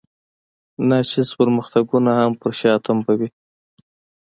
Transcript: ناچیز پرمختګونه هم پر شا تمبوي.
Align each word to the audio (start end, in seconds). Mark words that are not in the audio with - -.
ناچیز 0.87 1.29
پرمختګونه 1.39 2.11
هم 2.21 2.31
پر 2.39 2.51
شا 2.59 2.73
تمبوي. 2.85 3.29